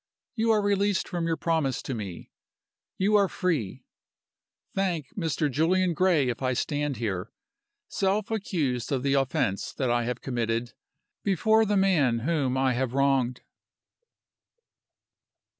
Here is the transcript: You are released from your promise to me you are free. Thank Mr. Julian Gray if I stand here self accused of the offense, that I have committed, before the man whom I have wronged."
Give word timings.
You 0.33 0.49
are 0.49 0.63
released 0.63 1.07
from 1.07 1.27
your 1.27 1.37
promise 1.37 1.79
to 1.83 1.93
me 1.93 2.31
you 2.97 3.13
are 3.15 3.27
free. 3.27 3.85
Thank 4.73 5.15
Mr. 5.15 5.47
Julian 5.47 5.93
Gray 5.93 6.27
if 6.29 6.41
I 6.41 6.53
stand 6.53 6.97
here 6.97 7.31
self 7.87 8.31
accused 8.31 8.91
of 8.91 9.03
the 9.03 9.13
offense, 9.13 9.71
that 9.73 9.91
I 9.91 10.05
have 10.05 10.19
committed, 10.21 10.73
before 11.23 11.65
the 11.67 11.77
man 11.77 12.21
whom 12.21 12.57
I 12.57 12.73
have 12.73 12.93
wronged." 12.95 13.41